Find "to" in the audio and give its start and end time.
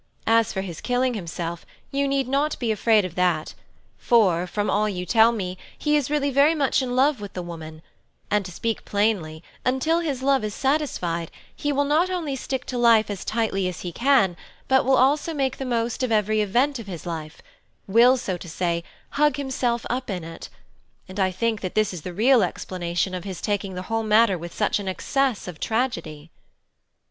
8.45-8.51, 12.65-12.79, 18.37-18.49